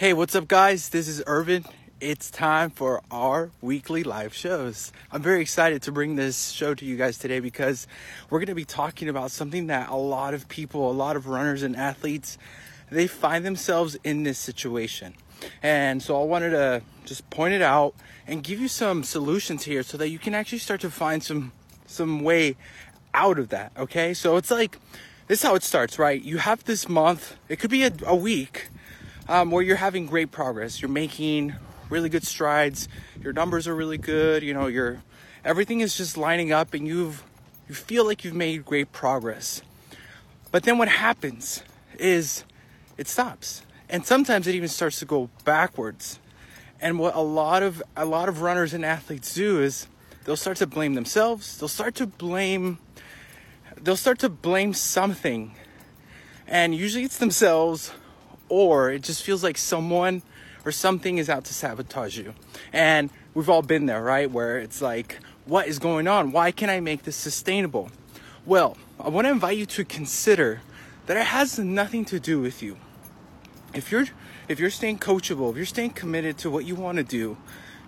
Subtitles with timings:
[0.00, 0.88] Hey, what's up, guys?
[0.88, 1.66] This is Irvin.
[2.00, 4.92] It's time for our weekly live shows.
[5.12, 7.86] I'm very excited to bring this show to you guys today because
[8.30, 11.26] we're going to be talking about something that a lot of people, a lot of
[11.26, 12.38] runners and athletes,
[12.90, 15.12] they find themselves in this situation.
[15.62, 17.94] And so I wanted to just point it out
[18.26, 21.52] and give you some solutions here so that you can actually start to find some
[21.84, 22.56] some way
[23.12, 24.14] out of that, okay?
[24.14, 24.78] So it's like
[25.26, 26.22] this is how it starts, right?
[26.22, 28.70] You have this month, it could be a, a week
[29.28, 30.80] um, where you're having great progress.
[30.80, 31.54] You're making
[31.88, 32.88] really good strides.
[33.22, 34.42] Your numbers are really good.
[34.42, 35.02] You know, your
[35.44, 37.24] everything is just lining up, and you've
[37.68, 39.62] you feel like you've made great progress.
[40.50, 41.62] But then what happens
[41.98, 42.44] is
[42.96, 46.18] it stops, and sometimes it even starts to go backwards.
[46.80, 49.86] And what a lot of a lot of runners and athletes do is
[50.24, 51.58] they'll start to blame themselves.
[51.58, 52.78] They'll start to blame
[53.80, 55.54] they'll start to blame something.
[56.46, 57.92] And usually it's themselves
[58.50, 60.20] or it just feels like someone
[60.66, 62.34] or something is out to sabotage you.
[62.72, 64.30] And we've all been there, right?
[64.30, 66.32] Where it's like, what is going on?
[66.32, 67.90] Why can't I make this sustainable?
[68.44, 70.60] Well, I want to invite you to consider
[71.06, 72.76] that it has nothing to do with you.
[73.72, 74.06] If you're
[74.48, 77.36] if you're staying coachable, if you're staying committed to what you want to do,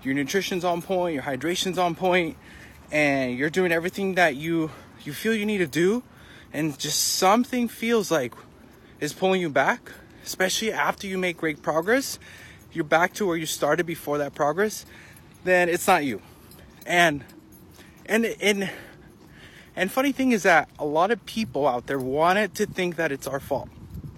[0.03, 2.37] your nutrition's on point, your hydration's on point,
[2.93, 4.71] and you're doing everything that you
[5.05, 6.03] you feel you need to do,
[6.53, 8.35] and just something feels like
[9.01, 9.91] is pulling you back,
[10.25, 12.19] especially after you make great progress,
[12.73, 14.87] you're back to where you started before that progress,
[15.45, 16.23] then it's not you.
[16.87, 17.25] And
[18.07, 18.71] and and
[19.75, 22.97] and funny thing is that a lot of people out there want it to think
[22.97, 23.69] that it's our fault.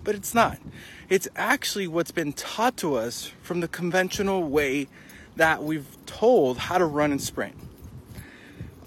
[0.03, 0.59] But it's not.
[1.09, 4.89] It's actually what's been taught to us from the conventional way
[5.37, 7.55] that we've told how to run and sprint.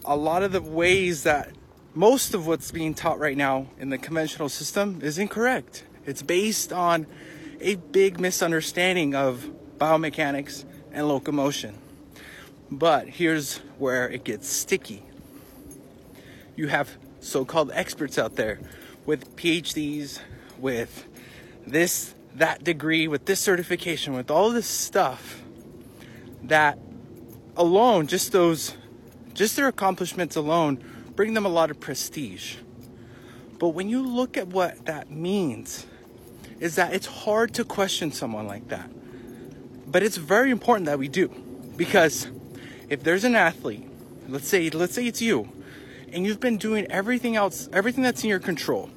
[0.05, 1.51] A lot of the ways that
[1.93, 5.83] most of what's being taught right now in the conventional system is incorrect.
[6.07, 7.05] It's based on
[7.59, 9.45] a big misunderstanding of
[9.77, 10.63] biomechanics
[10.93, 11.75] and locomotion.
[12.71, 15.03] But here's where it gets sticky.
[16.55, 18.61] You have so called experts out there
[19.05, 20.21] with PhDs,
[20.57, 21.05] with
[21.65, 25.41] this, that degree, with this certification, with all this stuff
[26.43, 26.79] that
[27.57, 28.75] alone, just those,
[29.33, 30.81] just their accomplishments alone,
[31.17, 32.55] bring them a lot of prestige.
[33.59, 35.85] But when you look at what that means,
[36.59, 38.89] is that it's hard to question someone like that.
[39.85, 41.29] But it's very important that we do
[41.75, 42.27] because
[42.89, 43.87] if there's an athlete,
[44.27, 45.49] let's say let's say it's you,
[46.11, 48.89] and you've been doing everything else, everything that's in your control,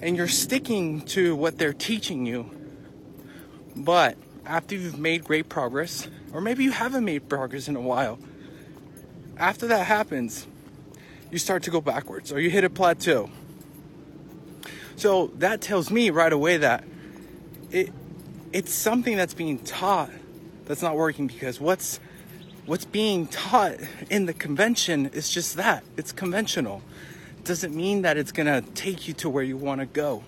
[0.00, 2.50] and you're sticking to what they're teaching you,
[3.76, 8.18] but after you've made great progress, or maybe you haven't made progress in a while,
[9.36, 10.46] after that happens,
[11.30, 13.30] you start to go backwards or you hit a plateau
[14.96, 16.84] so that tells me right away that
[17.70, 17.92] it
[18.52, 20.10] it's something that's being taught
[20.66, 21.98] that's not working because what's
[22.66, 23.76] what's being taught
[24.10, 25.82] in the convention is just that.
[25.96, 26.82] It's conventional.
[27.44, 30.22] Doesn't mean that it's going to take you to where you want to go.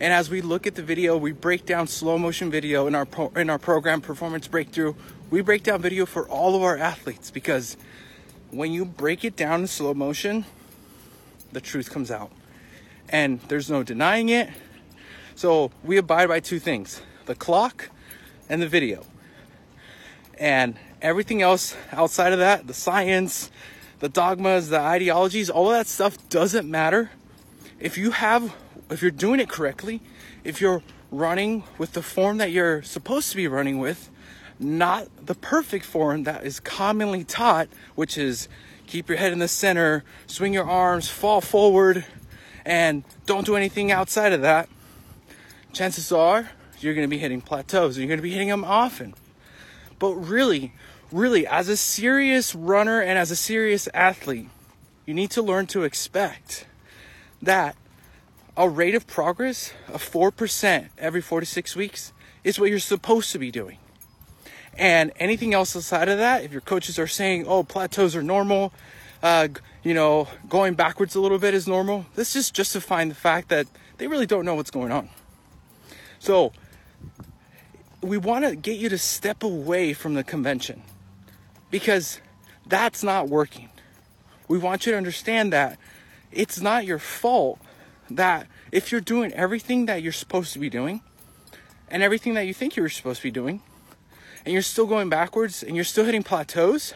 [0.00, 3.04] And as we look at the video, we break down slow motion video in our
[3.04, 4.94] pro- in our program Performance Breakthrough.
[5.30, 7.76] We break down video for all of our athletes because
[8.50, 10.44] when you break it down in slow motion,
[11.52, 12.30] the truth comes out
[13.14, 14.50] and there's no denying it.
[15.36, 17.88] So we abide by two things the clock
[18.48, 19.06] and the video.
[20.36, 23.52] And everything else outside of that, the science,
[24.00, 27.12] the dogmas, the ideologies, all of that stuff doesn't matter.
[27.78, 28.52] If you have,
[28.90, 30.00] if you're doing it correctly,
[30.42, 30.82] if you're
[31.12, 34.10] running with the form that you're supposed to be running with,
[34.58, 38.48] not the perfect form that is commonly taught, which is
[38.88, 42.04] keep your head in the center, swing your arms, fall forward,
[42.64, 44.68] and don't do anything outside of that,
[45.72, 47.96] chances are you're going to be hitting plateaus.
[47.96, 49.14] And you're going to be hitting them often.
[49.98, 50.72] But really,
[51.10, 54.48] really, as a serious runner and as a serious athlete,
[55.06, 56.66] you need to learn to expect
[57.42, 57.76] that
[58.56, 62.12] a rate of progress of 4% every four to six weeks
[62.44, 63.78] is what you're supposed to be doing.
[64.76, 68.72] And anything else outside of that, if your coaches are saying, oh, plateaus are normal,
[69.24, 69.48] uh,
[69.82, 72.04] you know, going backwards a little bit is normal.
[72.14, 73.66] This is justifying the fact that
[73.96, 75.08] they really don't know what's going on.
[76.18, 76.52] So,
[78.02, 80.82] we want to get you to step away from the convention
[81.70, 82.20] because
[82.66, 83.70] that's not working.
[84.46, 85.78] We want you to understand that
[86.30, 87.58] it's not your fault
[88.10, 91.00] that if you're doing everything that you're supposed to be doing
[91.88, 93.62] and everything that you think you're supposed to be doing
[94.44, 96.92] and you're still going backwards and you're still hitting plateaus,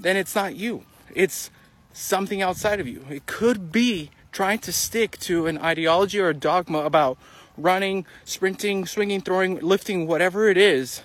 [0.00, 0.82] then it's not you
[1.14, 1.50] it's
[1.92, 3.04] something outside of you.
[3.10, 7.18] It could be trying to stick to an ideology or a dogma about
[7.56, 11.02] running, sprinting, swinging, throwing, lifting, whatever it is,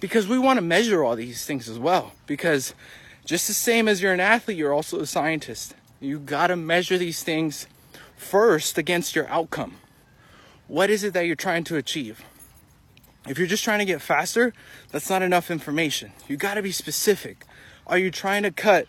[0.00, 2.12] because we want to measure all these things as well.
[2.26, 2.74] Because
[3.24, 5.74] just the same as you're an athlete, you're also a scientist.
[6.00, 7.66] You got to measure these things
[8.16, 9.76] first against your outcome.
[10.68, 12.24] What is it that you're trying to achieve?
[13.28, 14.52] If you're just trying to get faster,
[14.92, 16.12] that's not enough information.
[16.28, 17.44] You got to be specific.
[17.86, 18.86] Are you trying to cut,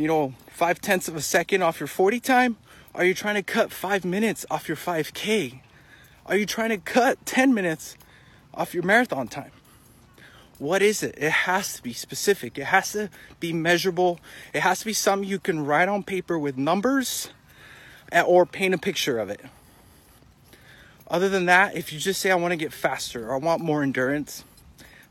[0.00, 2.56] you know, five tenths of a second off your 40 time?
[2.94, 5.60] Are you trying to cut five minutes off your 5K?
[6.24, 7.96] Are you trying to cut 10 minutes
[8.54, 9.50] off your marathon time?
[10.58, 11.16] What is it?
[11.18, 12.58] It has to be specific.
[12.58, 13.10] It has to
[13.40, 14.20] be measurable.
[14.54, 17.28] It has to be something you can write on paper with numbers
[18.24, 19.40] or paint a picture of it.
[21.08, 23.62] Other than that, if you just say, I want to get faster or I want
[23.62, 24.44] more endurance,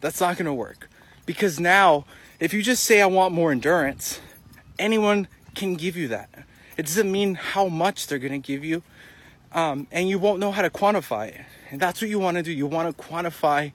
[0.01, 0.89] that's not going to work.
[1.27, 2.05] Because now,
[2.39, 4.19] if you just say, I want more endurance,
[4.79, 6.29] anyone can give you that.
[6.77, 8.81] It doesn't mean how much they're going to give you,
[9.51, 11.41] um, and you won't know how to quantify it.
[11.69, 12.51] And that's what you want to do.
[12.51, 13.73] You want to quantify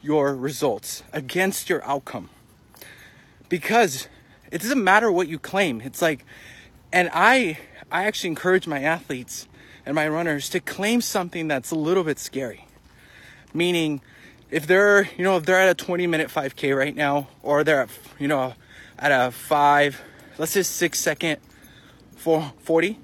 [0.00, 2.30] your results against your outcome.
[3.48, 4.08] Because
[4.50, 5.80] it doesn't matter what you claim.
[5.80, 6.24] It's like,
[6.92, 7.58] and I,
[7.90, 9.46] I actually encourage my athletes
[9.84, 12.66] and my runners to claim something that's a little bit scary.
[13.52, 14.00] Meaning,
[14.50, 17.82] if they're, you know, if they're at a 20 minute 5K right now, or they're
[17.82, 18.54] at, you know,
[18.98, 20.00] at a five,
[20.40, 21.38] let's say six second
[22.16, 22.98] for 40,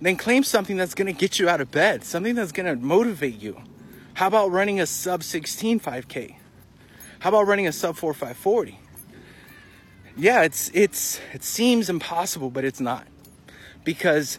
[0.00, 3.60] then claim something that's gonna get you out of bed, something that's gonna motivate you.
[4.14, 6.36] How about running a sub 16 5K?
[7.18, 8.78] How about running a sub 4 540?
[10.16, 13.06] Yeah, it's it's it seems impossible, but it's not.
[13.82, 14.38] Because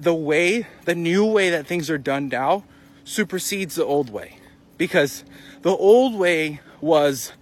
[0.00, 2.64] the way, the new way that things are done now
[3.04, 4.38] supersedes the old way.
[4.78, 5.22] Because
[5.60, 7.32] the old way was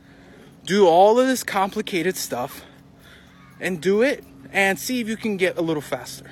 [0.65, 2.65] do all of this complicated stuff
[3.61, 6.31] and do it and see if you can get a little faster.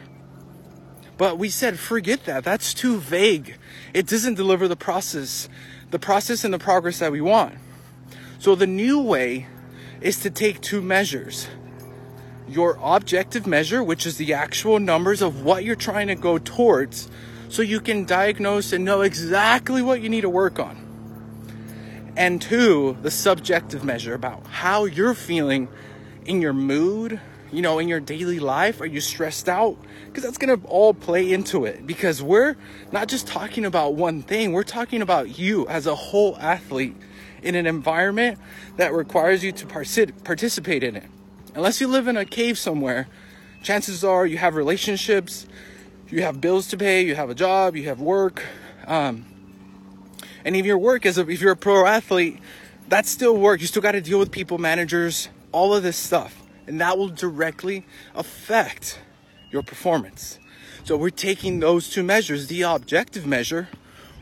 [1.16, 2.44] But we said, forget that.
[2.44, 3.56] That's too vague.
[3.92, 5.48] It doesn't deliver the process,
[5.90, 7.54] the process and the progress that we want.
[8.38, 9.46] So the new way
[10.00, 11.48] is to take two measures
[12.46, 17.08] your objective measure, which is the actual numbers of what you're trying to go towards,
[17.48, 20.76] so you can diagnose and know exactly what you need to work on.
[22.16, 25.68] And two, the subjective measure about how you're feeling
[26.24, 27.20] in your mood,
[27.52, 28.80] you know, in your daily life.
[28.80, 29.76] Are you stressed out?
[30.06, 31.86] Because that's going to all play into it.
[31.86, 32.56] Because we're
[32.92, 36.96] not just talking about one thing, we're talking about you as a whole athlete
[37.42, 38.38] in an environment
[38.76, 41.04] that requires you to participate in it.
[41.54, 43.06] Unless you live in a cave somewhere,
[43.62, 45.46] chances are you have relationships,
[46.08, 48.42] you have bills to pay, you have a job, you have work.
[48.86, 49.26] Um,
[50.44, 52.38] and if your work is a, if you're a pro athlete,
[52.88, 53.60] that's still work.
[53.60, 57.08] You still got to deal with people, managers, all of this stuff, and that will
[57.08, 58.98] directly affect
[59.52, 60.38] your performance.
[60.82, 63.68] So we're taking those two measures, the objective measure,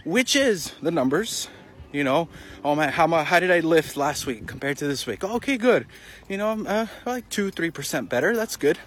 [0.04, 1.48] which is the numbers,
[1.92, 2.28] you know,
[2.64, 5.24] oh man, how how did I lift last week compared to this week?
[5.24, 5.86] Okay, good.
[6.28, 8.36] You know, I'm uh, like two, three percent better.
[8.36, 8.78] That's good.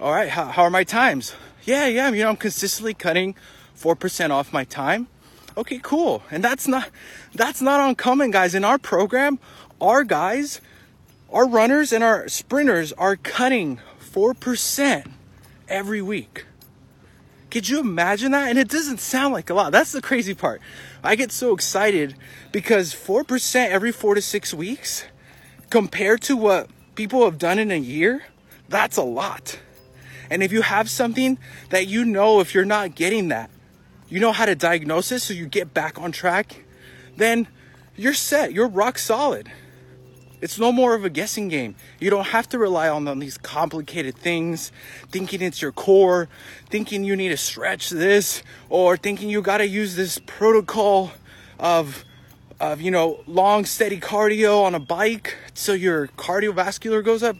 [0.00, 1.34] All right, how, how are my times?
[1.64, 2.10] Yeah, yeah.
[2.10, 3.34] You know, I'm consistently cutting
[3.74, 5.08] four percent off my time.
[5.56, 6.22] Okay, cool.
[6.30, 6.90] And that's not
[7.34, 8.54] that's not uncommon, guys.
[8.54, 9.38] In our program,
[9.80, 10.60] our guys,
[11.30, 15.06] our runners and our sprinters are cutting four percent
[15.68, 16.46] every week.
[17.50, 18.48] Could you imagine that?
[18.48, 19.70] And it doesn't sound like a lot.
[19.70, 20.60] That's the crazy part.
[21.04, 22.16] I get so excited
[22.50, 25.04] because 4% every four to six weeks
[25.70, 28.24] compared to what people have done in a year,
[28.68, 29.60] that's a lot.
[30.30, 31.38] And if you have something
[31.70, 33.50] that you know if you're not getting that,
[34.08, 36.64] you know how to diagnose it so you get back on track,
[37.16, 37.46] then
[37.94, 38.52] you're set.
[38.52, 39.48] You're rock solid.
[40.44, 41.74] It's no more of a guessing game.
[41.98, 44.72] You don't have to rely on, on these complicated things,
[45.08, 46.28] thinking it's your core,
[46.68, 51.12] thinking you need to stretch this, or thinking you got to use this protocol
[51.58, 52.04] of
[52.60, 57.36] of you know long steady cardio on a bike so your cardiovascular goes up.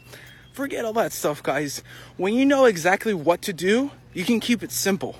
[0.53, 1.83] Forget all that stuff, guys.
[2.17, 5.15] When you know exactly what to do, you can keep it simple.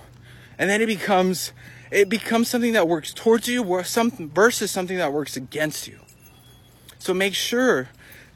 [0.58, 1.54] And then it becomes
[1.92, 6.00] it becomes something that works towards you versus something that works against you.
[7.06, 7.90] So make sure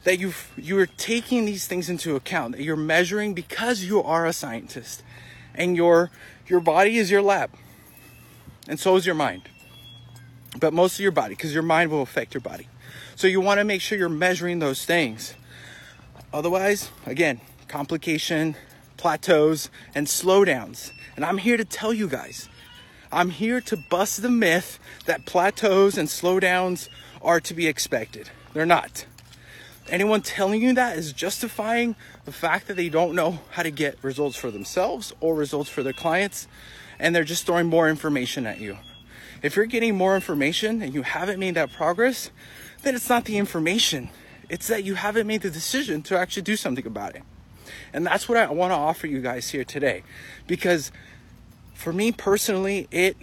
[0.04, 4.32] that you you're taking these things into account, that you're measuring because you are a
[4.32, 5.02] scientist
[5.56, 6.12] and your
[6.46, 7.50] your body is your lab.
[8.68, 9.42] And so is your mind.
[10.60, 12.68] But most of your body because your mind will affect your body.
[13.16, 15.34] So you want to make sure you're measuring those things.
[16.32, 18.54] Otherwise, again, complication,
[18.98, 20.92] plateaus, and slowdowns.
[21.16, 22.48] And I'm here to tell you guys,
[23.10, 26.88] I'm here to bust the myth that plateaus and slowdowns
[27.20, 28.30] are to be expected.
[28.52, 29.06] They're not.
[29.88, 33.98] Anyone telling you that is justifying the fact that they don't know how to get
[34.02, 36.46] results for themselves or results for their clients.
[37.00, 38.78] and they're just throwing more information at you.
[39.42, 42.30] If you're getting more information and you haven't made that progress,
[42.82, 44.10] then it's not the information.
[44.50, 47.22] It's that you haven't made the decision to actually do something about it.
[47.92, 50.02] And that's what I want to offer you guys here today.
[50.46, 50.92] Because
[51.74, 53.16] for me personally, it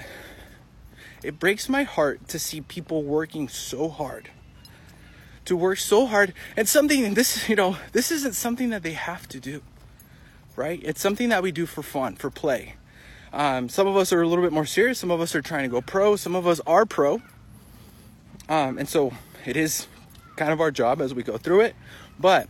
[1.23, 4.29] it breaks my heart to see people working so hard.
[5.47, 9.27] To work so hard and something this, you know, this isn't something that they have
[9.29, 9.61] to do.
[10.55, 10.81] Right?
[10.83, 12.75] It's something that we do for fun, for play.
[13.31, 14.99] Um, some of us are a little bit more serious.
[14.99, 16.15] Some of us are trying to go pro.
[16.15, 17.21] Some of us are pro.
[18.49, 19.13] Um, and so
[19.45, 19.87] it is
[20.35, 21.75] kind of our job as we go through it.
[22.19, 22.49] But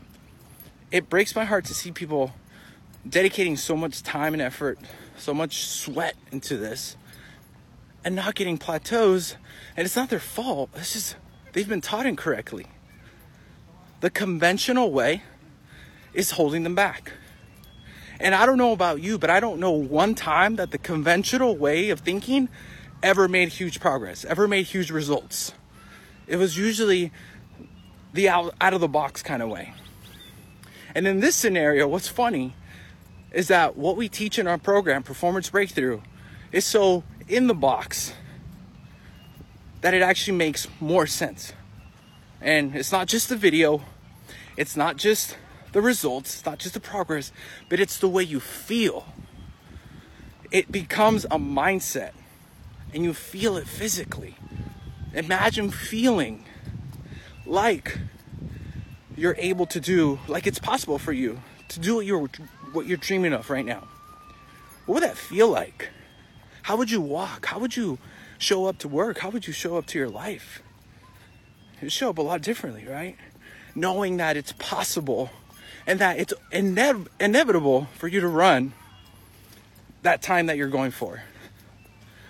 [0.92, 2.34] it breaks my heart to see people
[3.08, 4.80] dedicating so much time and effort,
[5.18, 6.98] so much sweat into this,
[8.04, 9.36] and not getting plateaus.
[9.76, 10.70] And it's not their fault.
[10.76, 11.16] It's just
[11.54, 12.68] they've been taught incorrectly.
[14.00, 15.24] The conventional way
[16.14, 17.14] is holding them back.
[18.20, 21.56] And I don't know about you, but I don't know one time that the conventional
[21.56, 22.50] way of thinking
[23.04, 25.54] ever made huge progress, ever made huge results.
[26.26, 27.12] It was usually
[28.14, 29.74] the out, out of the box kind of way.
[30.96, 32.56] And in this scenario, what's funny
[33.32, 36.02] is that what we teach in our program, Performance Breakthrough,
[36.52, 38.14] is so in the box
[39.82, 41.54] that it actually makes more sense.
[42.42, 43.84] And it's not just the video,
[44.56, 45.38] it's not just
[45.72, 47.32] the results, it's not just the progress,
[47.70, 49.06] but it's the way you feel.
[50.52, 52.12] It becomes a mindset
[52.94, 54.36] and you feel it physically.
[55.14, 56.46] Imagine feeling
[57.46, 57.98] like
[59.16, 62.30] you're able to do, like it's possible for you to do what you're
[62.72, 63.88] what you're dreaming of right now.
[64.86, 65.90] What would that feel like?
[66.64, 67.46] How would you walk?
[67.48, 67.98] How would you
[68.38, 69.20] show up to work?
[69.20, 70.62] How would you show up to your life?
[71.82, 73.16] It show up a lot differently, right?
[73.76, 75.30] Knowing that it's possible
[75.86, 78.74] and that it's ine- inevitable for you to run
[80.02, 81.24] that time that you're going for.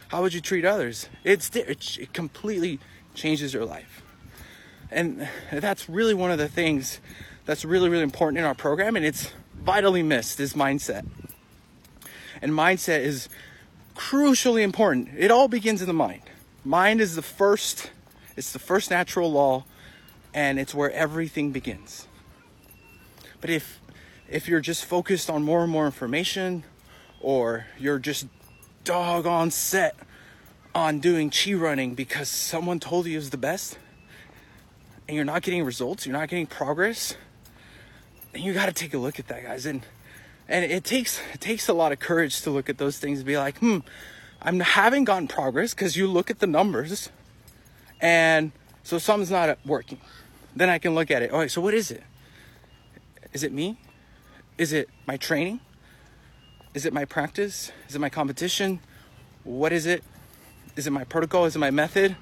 [0.09, 1.09] How would you treat others?
[1.23, 2.79] It's it completely
[3.13, 4.01] changes your life.
[4.89, 6.99] And that's really one of the things
[7.45, 11.05] that's really really important in our program and it's vitally missed is mindset.
[12.41, 13.27] And mindset is
[13.95, 15.09] crucially important.
[15.17, 16.21] It all begins in the mind.
[16.63, 17.91] Mind is the first
[18.37, 19.65] it's the first natural law
[20.33, 22.07] and it's where everything begins.
[23.41, 23.81] But if
[24.29, 26.63] if you're just focused on more and more information,
[27.21, 28.27] or you're just
[28.83, 29.95] doggone set
[30.75, 33.77] on doing chi running because someone told you is the best,
[35.07, 37.15] and you're not getting results, you're not getting progress,
[38.33, 39.65] then you got to take a look at that, guys.
[39.65, 39.81] And
[40.47, 43.25] and it takes it takes a lot of courage to look at those things and
[43.25, 43.79] be like, hmm,
[44.41, 47.09] I'm having gotten progress because you look at the numbers,
[48.01, 48.51] and
[48.83, 49.99] so something's not working.
[50.55, 51.31] Then I can look at it.
[51.31, 52.03] All right, so what is it?
[53.33, 53.77] Is it me?
[54.57, 55.59] Is it my training?
[56.73, 57.71] Is it my practice?
[57.87, 58.79] Is it my competition?
[59.43, 60.03] What is it?
[60.75, 61.45] Is it my protocol?
[61.45, 62.15] Is it my method?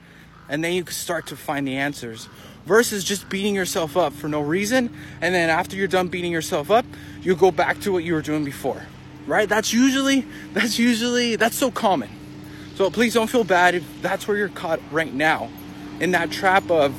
[0.50, 2.28] And then you can start to find the answers
[2.66, 4.96] versus just beating yourself up for no reason.
[5.22, 6.86] And then after you're done beating yourself up,
[7.22, 8.86] you go back to what you were doing before,
[9.28, 9.48] right?
[9.48, 12.10] That's usually, that's usually, that's so common.
[12.76, 15.50] So please don't feel bad if that's where you're caught right now
[16.00, 16.94] in that trap of,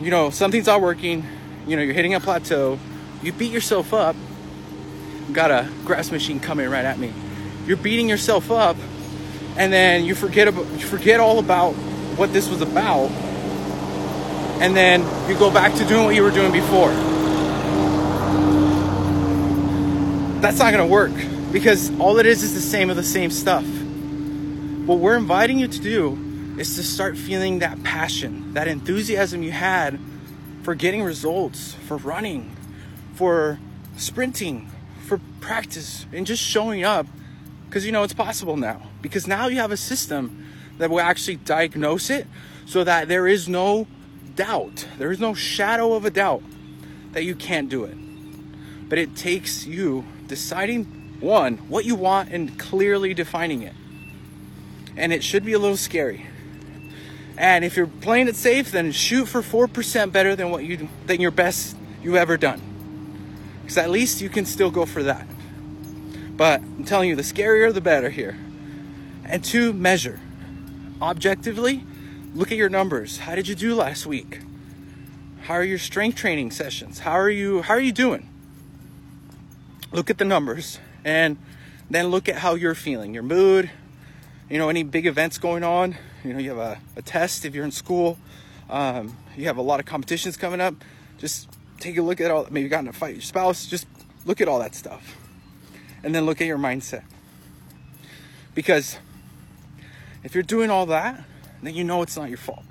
[0.00, 1.24] you know, something's not working,
[1.66, 2.78] you know, you're hitting a plateau,
[3.22, 4.16] you beat yourself up.
[5.32, 7.12] Got a grass machine coming right at me.
[7.66, 8.76] You're beating yourself up,
[9.56, 11.72] and then you forget about you forget all about
[12.16, 13.10] what this was about,
[14.60, 16.92] and then you go back to doing what you were doing before.
[20.40, 21.12] That's not gonna work
[21.50, 23.64] because all it is is the same of the same stuff.
[24.86, 26.16] What we're inviting you to do
[26.58, 29.98] is to start feeling that passion, that enthusiasm you had
[30.62, 32.56] for getting results, for running,
[33.14, 33.58] for
[33.96, 34.70] sprinting,
[35.04, 37.06] for practice, and just showing up
[37.68, 38.82] because you know it's possible now.
[39.02, 40.46] Because now you have a system
[40.78, 42.26] that will actually diagnose it
[42.64, 43.86] so that there is no
[44.34, 46.42] doubt, there is no shadow of a doubt
[47.12, 47.96] that you can't do it.
[48.88, 50.84] But it takes you deciding
[51.20, 53.74] one, what you want and clearly defining it.
[54.96, 56.26] And it should be a little scary
[57.38, 61.20] and if you're playing it safe, then shoot for 4% better than what you than
[61.20, 62.60] your best you've ever done.
[63.62, 65.26] Because at least you can still go for that.
[66.36, 68.36] But I'm telling you, the scarier the better here.
[69.24, 70.20] And two, measure.
[71.02, 71.84] Objectively,
[72.34, 73.18] look at your numbers.
[73.18, 74.40] How did you do last week?
[75.42, 77.00] How are your strength training sessions?
[77.00, 78.28] How are you how are you doing?
[79.92, 81.36] Look at the numbers and
[81.90, 83.70] then look at how you're feeling, your mood,
[84.48, 87.54] you know, any big events going on, you know, you have a, a test if
[87.54, 88.18] you're in school,
[88.70, 90.74] um, you have a lot of competitions coming up,
[91.18, 91.48] just
[91.80, 93.86] take a look at all, maybe you got in a fight with your spouse, just
[94.24, 95.16] look at all that stuff.
[96.02, 97.02] And then look at your mindset.
[98.54, 98.98] Because
[100.22, 101.24] if you're doing all that,
[101.62, 102.64] then you know it's not your fault.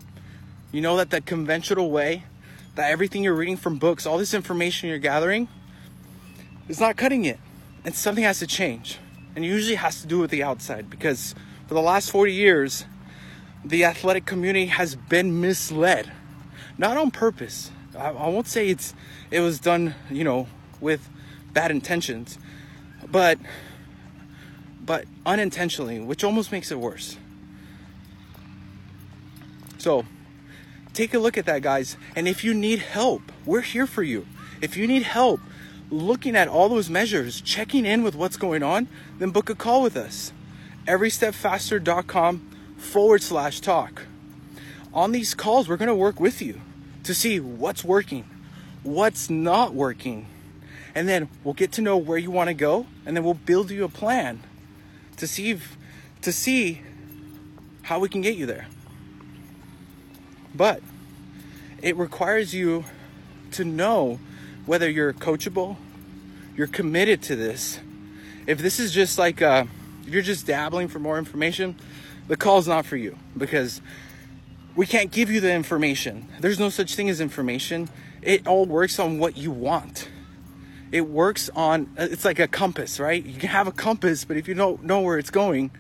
[0.72, 2.24] You know that the conventional way,
[2.76, 5.48] that everything you're reading from books, all this information you're gathering,
[6.70, 7.40] is not cutting it.
[7.84, 9.00] And something has to change.
[9.36, 11.36] And usually has to do with the outside because
[11.68, 12.86] for the last 40 years,
[13.64, 16.12] the athletic community has been misled.
[16.78, 17.72] Not on purpose.
[17.98, 18.94] I, I won't say it's
[19.32, 20.48] it was done, you know,
[20.80, 21.10] with
[21.54, 22.38] bad intentions,
[23.10, 23.40] but
[24.86, 27.18] but unintentionally, which almost makes it worse.
[29.80, 30.06] So,
[30.94, 31.98] take a look at that, guys.
[32.16, 34.28] And if you need help, we're here for you.
[34.62, 35.40] If you need help
[35.90, 38.88] looking at all those measures, checking in with what's going on,
[39.20, 40.32] then book a call with us.
[40.86, 44.04] Everystepfaster.com forward slash talk.
[44.94, 46.62] On these calls, we're going to work with you
[47.04, 48.26] to see what's working,
[48.84, 50.28] what's not working.
[50.94, 53.72] And then we'll get to know where you want to go, and then we'll build
[53.72, 54.42] you a plan
[55.18, 55.78] to see if,
[56.22, 56.82] to see
[57.84, 58.68] how we can get you there.
[60.54, 60.82] But
[61.82, 62.86] it requires you
[63.52, 64.20] to know
[64.66, 65.78] whether you're coachable,
[66.56, 67.80] you're committed to this.
[68.48, 69.42] If this is just like
[70.06, 71.76] uh, you're just dabbling for more information,
[72.28, 73.82] the call's not for you because
[74.76, 76.28] we can't give you the information.
[76.40, 77.90] There's no such thing as information.
[78.22, 80.10] It all works on what you want.
[80.92, 83.24] It works on it's like a compass, right?
[83.24, 85.72] You can have a compass, but if you don't know where it's going,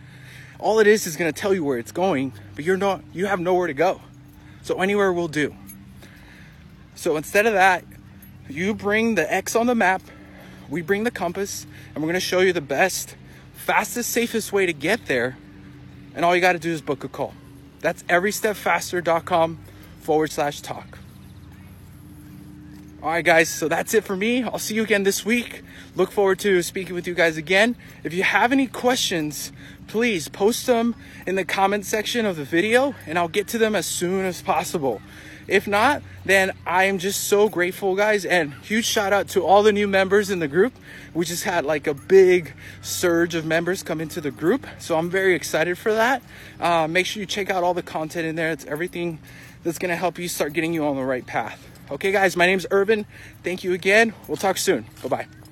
[0.59, 3.25] all it is is going to tell you where it's going, but you're not you
[3.27, 4.01] have nowhere to go.
[4.61, 5.55] So anywhere will do.
[6.95, 7.83] So instead of that,
[8.49, 10.01] you bring the X on the map,
[10.69, 13.15] we bring the compass, and we're going to show you the best,
[13.65, 15.37] fastest, safest way to get there.
[16.13, 17.33] And all you got to do is book a call.
[17.81, 19.59] That's everystepfaster.com
[20.01, 20.99] forward slash talk.
[23.01, 24.43] All right, guys, so that's it for me.
[24.43, 25.63] I'll see you again this week.
[25.95, 27.75] Look forward to speaking with you guys again.
[28.03, 29.51] If you have any questions,
[29.87, 30.95] please post them
[31.25, 34.41] in the comment section of the video and I'll get to them as soon as
[34.41, 35.01] possible.
[35.47, 38.25] If not, then I am just so grateful, guys.
[38.25, 40.73] And huge shout out to all the new members in the group.
[41.13, 44.65] We just had like a big surge of members come into the group.
[44.79, 46.23] So I'm very excited for that.
[46.59, 48.51] Uh, make sure you check out all the content in there.
[48.51, 49.19] It's everything
[49.63, 51.61] that's going to help you start getting you on the right path.
[51.91, 53.05] Okay, guys, my name's Urban.
[53.43, 54.13] Thank you again.
[54.27, 54.85] We'll talk soon.
[55.03, 55.44] Bye bye.